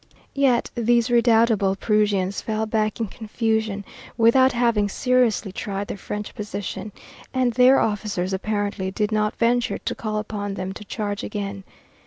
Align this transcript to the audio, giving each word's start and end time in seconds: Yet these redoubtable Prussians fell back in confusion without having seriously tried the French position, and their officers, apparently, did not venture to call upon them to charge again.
Yet 0.33 0.71
these 0.73 1.11
redoubtable 1.11 1.75
Prussians 1.75 2.41
fell 2.41 2.65
back 2.65 2.99
in 2.99 3.05
confusion 3.05 3.85
without 4.17 4.51
having 4.51 4.89
seriously 4.89 5.51
tried 5.51 5.89
the 5.89 5.95
French 5.95 6.33
position, 6.33 6.91
and 7.35 7.53
their 7.53 7.79
officers, 7.79 8.33
apparently, 8.33 8.89
did 8.89 9.11
not 9.11 9.35
venture 9.35 9.77
to 9.77 9.93
call 9.93 10.17
upon 10.17 10.55
them 10.55 10.73
to 10.73 10.83
charge 10.83 11.23
again. 11.23 11.63